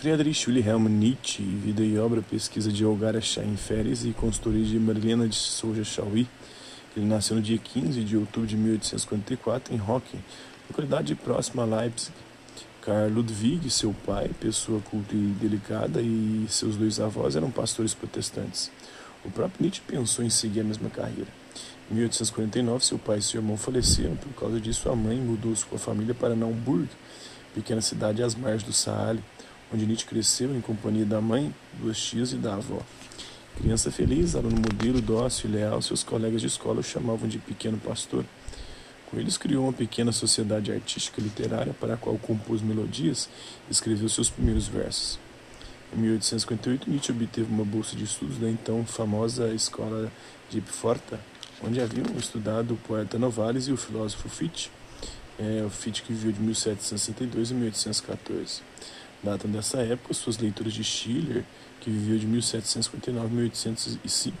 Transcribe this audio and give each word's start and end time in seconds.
Friedrich 0.00 0.48
Wilhelm 0.48 0.88
Nietzsche, 0.88 1.42
vida 1.42 1.82
e 1.82 1.98
obra, 1.98 2.22
pesquisa 2.22 2.72
de 2.72 2.86
Olga 2.86 3.20
Chain 3.20 3.54
Feres 3.54 4.02
e 4.02 4.12
consultoria 4.12 4.64
de 4.64 4.78
Marilena 4.78 5.28
de 5.28 5.36
Souza 5.36 5.84
Chauí. 5.84 6.26
Ele 6.96 7.04
nasceu 7.04 7.36
no 7.36 7.42
dia 7.42 7.58
15 7.58 8.02
de 8.02 8.16
outubro 8.16 8.48
de 8.48 8.56
1854 8.56 9.74
em 9.74 9.78
Hocken, 9.78 10.24
localidade 10.70 11.14
próxima 11.14 11.64
a 11.64 11.66
Leipzig. 11.66 12.14
Karl 12.80 13.10
Ludwig, 13.10 13.68
seu 13.68 13.94
pai, 14.06 14.30
pessoa 14.40 14.80
culta 14.80 15.14
e 15.14 15.36
delicada, 15.38 16.00
e 16.00 16.46
seus 16.48 16.76
dois 16.76 16.98
avós 16.98 17.36
eram 17.36 17.50
pastores 17.50 17.92
protestantes. 17.92 18.72
O 19.22 19.30
próprio 19.30 19.62
Nietzsche 19.62 19.82
pensou 19.86 20.24
em 20.24 20.30
seguir 20.30 20.60
a 20.60 20.64
mesma 20.64 20.88
carreira. 20.88 21.28
Em 21.90 21.94
1849, 21.96 22.86
seu 22.86 22.98
pai 22.98 23.18
e 23.18 23.22
seu 23.22 23.42
irmão 23.42 23.58
faleceram. 23.58 24.16
Por 24.16 24.32
causa 24.32 24.58
disso, 24.58 24.88
a 24.88 24.96
mãe 24.96 25.18
mudou-se 25.18 25.66
com 25.66 25.76
a 25.76 25.78
família 25.78 26.14
para 26.14 26.34
Naumburg, 26.34 26.88
pequena 27.54 27.82
cidade 27.82 28.22
às 28.22 28.34
margens 28.34 28.62
do 28.62 28.72
Saale, 28.72 29.22
onde 29.72 29.86
Nietzsche 29.86 30.06
cresceu 30.06 30.54
em 30.54 30.60
companhia 30.60 31.04
da 31.04 31.20
mãe, 31.20 31.54
duas 31.78 31.98
tias 31.98 32.32
e 32.32 32.36
da 32.36 32.54
avó. 32.54 32.80
Criança 33.56 33.90
feliz, 33.90 34.34
aluno 34.34 34.56
modelo, 34.56 35.00
dócil 35.00 35.50
e 35.50 35.52
leal, 35.54 35.82
seus 35.82 36.02
colegas 36.02 36.40
de 36.40 36.46
escola 36.46 36.80
o 36.80 36.82
chamavam 36.82 37.28
de 37.28 37.38
pequeno 37.38 37.78
pastor. 37.78 38.24
Com 39.10 39.18
eles 39.18 39.36
criou 39.36 39.64
uma 39.64 39.72
pequena 39.72 40.12
sociedade 40.12 40.72
artística 40.72 41.20
e 41.20 41.24
literária 41.24 41.74
para 41.74 41.94
a 41.94 41.96
qual 41.96 42.16
compôs 42.16 42.62
melodias 42.62 43.28
e 43.68 43.72
escreveu 43.72 44.08
seus 44.08 44.30
primeiros 44.30 44.68
versos. 44.68 45.18
Em 45.92 45.98
1858, 45.98 46.88
Nietzsche 46.88 47.10
obteve 47.10 47.52
uma 47.52 47.64
bolsa 47.64 47.96
de 47.96 48.04
estudos 48.04 48.38
da 48.38 48.48
então 48.48 48.84
famosa 48.86 49.52
escola 49.52 50.10
de 50.48 50.58
Epforta, 50.58 51.18
onde 51.62 51.80
haviam 51.80 52.06
estudado 52.16 52.74
o 52.74 52.76
poeta 52.76 53.18
Novalis 53.18 53.66
e 53.66 53.72
o 53.72 53.76
filósofo 53.76 54.28
Fichte, 54.28 54.70
é, 55.38 55.64
o 55.64 55.70
Fichte 55.70 56.02
que 56.02 56.12
viveu 56.12 56.30
de 56.30 56.40
1762 56.40 57.50
a 57.50 57.54
1814. 57.54 58.62
Datam 59.22 59.50
dessa 59.50 59.78
época 59.80 60.14
suas 60.14 60.38
leituras 60.38 60.72
de 60.72 60.82
Schiller, 60.82 61.44
que 61.80 61.90
viveu 61.90 62.18
de 62.18 62.26
1759 62.26 63.26
a 63.26 63.30
1805, 63.30 64.36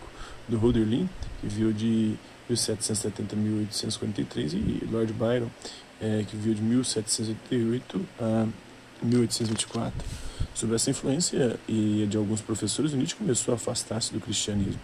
do 0.48 0.56
Hölderlin, 0.56 1.08
que 1.40 1.46
viveu 1.46 1.72
de 1.72 2.16
1770 2.48 3.34
a 3.34 3.38
1843, 3.38 4.52
e 4.54 4.88
Lord 4.90 5.12
Byron, 5.12 5.48
é, 6.00 6.24
que 6.26 6.34
viveu 6.34 6.54
de 6.54 6.62
1788 6.62 8.06
a 8.18 8.46
1824. 9.02 9.92
Sob 10.54 10.74
essa 10.74 10.90
influência 10.90 11.58
e 11.68 12.06
de 12.08 12.16
alguns 12.16 12.40
professores, 12.40 12.92
Nietzsche 12.92 13.16
começou 13.16 13.52
a 13.52 13.56
afastar-se 13.56 14.12
do 14.12 14.20
cristianismo. 14.20 14.80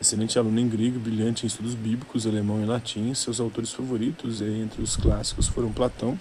Excelente 0.00 0.38
aluno 0.38 0.60
em 0.60 0.68
grego, 0.68 0.98
brilhante 0.98 1.44
em 1.44 1.46
estudos 1.46 1.74
bíblicos, 1.74 2.26
alemão 2.26 2.62
e 2.62 2.66
latim, 2.66 3.12
seus 3.14 3.40
autores 3.40 3.72
favoritos 3.72 4.42
entre 4.42 4.82
os 4.82 4.96
clássicos 4.96 5.48
foram 5.48 5.72
Platão, 5.72 6.18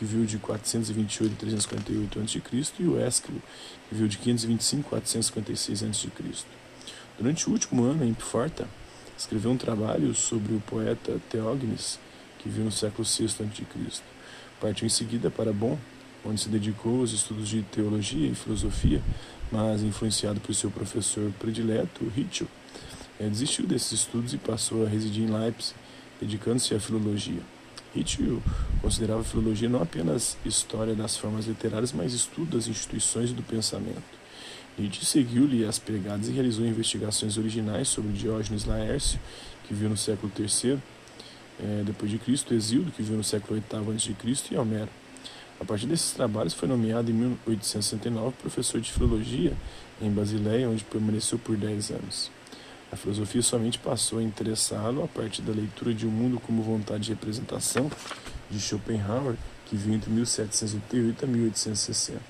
que 0.00 0.04
viu 0.06 0.24
de 0.24 0.38
428 0.38 1.30
a 1.30 1.36
348 1.36 2.20
a.C., 2.20 2.72
e 2.78 2.84
o 2.84 2.98
Ésquilo, 2.98 3.42
que 3.86 3.94
viu 3.94 4.08
de 4.08 4.16
525 4.16 4.86
a 4.86 4.90
456 4.98 5.82
a.C. 5.82 6.08
Durante 7.18 7.46
o 7.46 7.52
último 7.52 7.84
ano, 7.84 8.02
em 8.02 8.14
Pforta, 8.14 8.66
escreveu 9.18 9.50
um 9.50 9.58
trabalho 9.58 10.14
sobre 10.14 10.54
o 10.54 10.60
poeta 10.60 11.20
Teógenes, 11.28 11.98
que 12.38 12.48
viu 12.48 12.64
no 12.64 12.72
século 12.72 13.06
VI 13.06 13.26
a.C. 13.26 14.02
Partiu 14.58 14.86
em 14.86 14.88
seguida 14.88 15.30
para 15.30 15.52
Bonn, 15.52 15.76
onde 16.24 16.40
se 16.40 16.48
dedicou 16.48 17.00
aos 17.00 17.12
estudos 17.12 17.46
de 17.46 17.60
teologia 17.60 18.26
e 18.26 18.34
filosofia, 18.34 19.02
mas 19.52 19.82
influenciado 19.82 20.40
por 20.40 20.54
seu 20.54 20.70
professor 20.70 21.30
predileto, 21.38 22.08
Ritschl, 22.08 22.46
eh, 23.18 23.28
desistiu 23.28 23.66
desses 23.66 23.92
estudos 23.92 24.32
e 24.32 24.38
passou 24.38 24.86
a 24.86 24.88
residir 24.88 25.24
em 25.24 25.30
Leipzig, 25.30 25.74
dedicando-se 26.18 26.74
à 26.74 26.80
filologia. 26.80 27.59
Ritschl 27.94 28.38
considerava 28.80 29.20
a 29.20 29.24
filologia 29.24 29.68
não 29.68 29.82
apenas 29.82 30.36
história 30.44 30.94
das 30.94 31.16
formas 31.16 31.46
literárias, 31.46 31.92
mas 31.92 32.12
estudo 32.12 32.56
das 32.56 32.68
instituições 32.68 33.30
e 33.30 33.34
do 33.34 33.42
pensamento. 33.42 34.20
Nietzsche 34.78 35.04
seguiu-lhe 35.04 35.64
as 35.64 35.78
pegadas 35.78 36.28
e 36.28 36.32
realizou 36.32 36.64
investigações 36.64 37.36
originais 37.36 37.88
sobre 37.88 38.12
Diógenes 38.12 38.64
Laércio, 38.64 39.18
que 39.64 39.74
viveu 39.74 39.90
no 39.90 39.96
século 39.96 40.32
III 40.38 40.78
é, 41.62 41.82
depois 41.84 42.10
de 42.10 42.18
Cristo, 42.18 42.54
Exílio, 42.54 42.90
que 42.90 43.02
viveu 43.02 43.18
no 43.18 43.24
século 43.24 43.60
VIII 43.60 43.96
a.C., 43.96 44.54
e 44.54 44.56
Homero. 44.56 44.88
A 45.60 45.64
partir 45.64 45.86
desses 45.86 46.12
trabalhos, 46.12 46.54
foi 46.54 46.66
nomeado 46.66 47.10
em 47.10 47.14
1869 47.14 48.34
professor 48.40 48.80
de 48.80 48.90
filologia 48.90 49.52
em 50.00 50.10
Basileia, 50.10 50.70
onde 50.70 50.82
permaneceu 50.84 51.38
por 51.38 51.56
10 51.56 51.90
anos. 51.90 52.30
A 52.92 52.96
filosofia 52.96 53.40
somente 53.40 53.78
passou 53.78 54.18
a 54.18 54.22
interessá-lo 54.22 55.04
a 55.04 55.08
partir 55.08 55.42
da 55.42 55.52
leitura 55.52 55.94
de 55.94 56.06
O 56.06 56.08
um 56.08 56.12
Mundo 56.12 56.40
como 56.40 56.60
Vontade 56.60 57.04
de 57.04 57.10
Representação, 57.10 57.88
de 58.50 58.58
Schopenhauer, 58.58 59.36
que 59.66 59.76
viu 59.76 59.94
entre 59.94 60.10
1788 60.10 61.24
a 61.24 61.28
1860. 61.28 62.20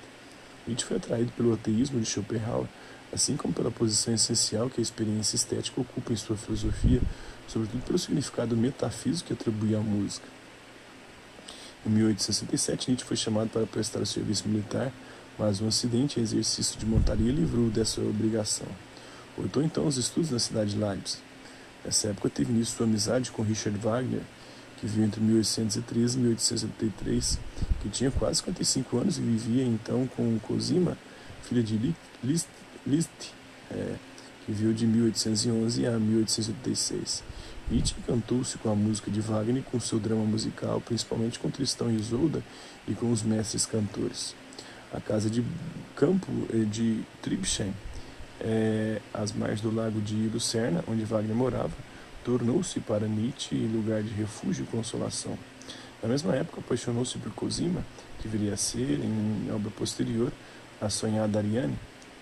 Nietzsche 0.67 0.85
foi 0.85 0.97
atraído 0.97 1.31
pelo 1.31 1.51
ateísmo 1.51 1.99
de 1.99 2.05
Schopenhauer, 2.05 2.67
assim 3.11 3.35
como 3.35 3.51
pela 3.51 3.71
posição 3.71 4.13
essencial 4.13 4.69
que 4.69 4.79
a 4.79 4.83
experiência 4.83 5.35
estética 5.35 5.81
ocupa 5.81 6.13
em 6.13 6.15
sua 6.15 6.37
filosofia, 6.37 7.01
sobretudo 7.47 7.83
pelo 7.83 7.97
significado 7.97 8.55
metafísico 8.55 9.27
que 9.27 9.33
atribui 9.33 9.75
à 9.75 9.79
música. 9.79 10.27
Em 11.83 11.89
1867, 11.89 12.89
Nietzsche 12.89 13.07
foi 13.07 13.17
chamado 13.17 13.49
para 13.49 13.65
prestar 13.65 13.99
o 13.99 14.05
serviço 14.05 14.47
militar, 14.47 14.93
mas 15.39 15.59
um 15.59 15.67
acidente 15.67 16.19
em 16.19 16.23
exercício 16.23 16.79
de 16.79 16.85
montaria 16.85 17.31
livrou 17.31 17.71
dessa 17.71 17.99
obrigação. 18.01 18.67
Voltou 19.37 19.63
então 19.63 19.85
aos 19.85 19.97
estudos 19.97 20.31
na 20.31 20.39
cidade 20.39 20.71
de 20.71 20.77
Leipzig. 20.77 21.21
Nessa 21.83 22.09
época 22.09 22.29
teve 22.29 22.51
início 22.51 22.75
sua 22.77 22.85
amizade 22.85 23.31
com 23.31 23.41
Richard 23.41 23.77
Wagner, 23.79 24.21
que 24.77 24.85
viveu 24.85 25.05
entre 25.05 25.21
1813 25.21 26.17
e 26.17 26.21
1873, 26.21 27.39
que 27.81 27.89
tinha 27.89 28.11
quase 28.11 28.37
55 28.37 28.97
anos 28.97 29.17
e 29.17 29.21
vivia 29.21 29.63
então 29.63 30.07
com 30.15 30.37
Cosima, 30.39 30.97
filha 31.43 31.63
de 31.63 31.95
Liszt, 32.23 32.47
Liszt 32.85 33.09
é, 33.71 33.95
que 34.45 34.51
viveu 34.51 34.73
de 34.73 34.85
1811 34.85 35.85
a 35.85 35.91
1886. 35.99 37.23
Nietzsche 37.69 37.95
encantou-se 37.97 38.57
com 38.57 38.69
a 38.69 38.75
música 38.75 39.09
de 39.09 39.21
Wagner 39.21 39.57
e 39.57 39.61
com 39.61 39.79
seu 39.79 39.99
drama 39.99 40.25
musical, 40.25 40.81
principalmente 40.81 41.39
com 41.39 41.49
Tristão 41.49 41.89
e 41.89 41.95
Isolda 41.95 42.43
e 42.87 42.93
com 42.93 43.11
os 43.11 43.23
mestres 43.23 43.65
cantores. 43.65 44.35
A 44.91 44.99
casa 44.99 45.29
de 45.29 45.43
campo 45.95 46.29
é 46.53 46.65
de 46.65 47.01
Tribschen 47.21 47.73
é, 48.43 48.99
às 49.13 49.31
margens 49.31 49.61
do 49.61 49.73
lago 49.73 50.01
de 50.01 50.27
Lucerna, 50.27 50.83
onde 50.87 51.03
Wagner 51.03 51.35
morava, 51.35 51.71
tornou-se 52.23 52.79
para 52.79 53.07
Nietzsche 53.07 53.55
lugar 53.55 54.01
de 54.03 54.13
refúgio 54.13 54.63
e 54.63 54.67
consolação. 54.67 55.37
Na 56.01 56.09
mesma 56.09 56.35
época, 56.35 56.61
apaixonou-se 56.61 57.17
por 57.17 57.31
Cosima, 57.33 57.83
que 58.19 58.27
viria 58.27 58.53
a 58.53 58.57
ser, 58.57 58.99
em 58.99 59.51
obra 59.51 59.69
posterior, 59.71 60.31
a 60.79 60.89
sonhada 60.89 61.39
Ariane. 61.39 61.77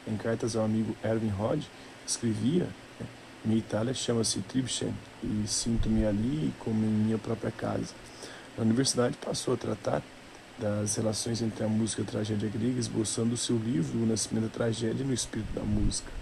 Em 0.07 0.17
cartas 0.17 0.55
ao 0.55 0.65
amigo 0.65 0.95
Erwin 1.03 1.29
Rod, 1.29 1.61
escrevia: 2.05 2.63
né, 2.99 3.07
Minha 3.45 3.59
Itália 3.59 3.93
chama-se 3.93 4.39
Tribschen 4.41 4.93
e 5.23 5.47
sinto-me 5.47 6.05
ali 6.05 6.53
como 6.59 6.83
em 6.83 6.89
minha 6.89 7.17
própria 7.17 7.51
casa. 7.51 7.93
Na 8.57 8.63
universidade, 8.63 9.15
passou 9.17 9.53
a 9.53 9.57
tratar 9.57 10.01
das 10.59 10.95
relações 10.95 11.41
entre 11.41 11.63
a 11.63 11.67
música 11.67 12.01
e 12.01 12.05
a 12.05 12.07
tragédia 12.07 12.49
grega, 12.49 12.79
esboçando 12.79 13.33
o 13.33 13.37
seu 13.37 13.57
livro 13.57 13.99
O 13.99 14.05
Nascimento 14.05 14.43
da 14.43 14.49
Tragédia 14.49 15.05
no 15.05 15.13
Espírito 15.13 15.53
da 15.53 15.63
Música. 15.63 16.18